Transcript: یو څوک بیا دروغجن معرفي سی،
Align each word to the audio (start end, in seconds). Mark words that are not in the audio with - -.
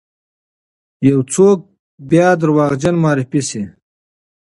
یو 1.07 1.19
څوک 1.33 1.59
بیا 2.09 2.27
دروغجن 2.41 2.95
معرفي 3.03 3.41
سی، 3.49 3.61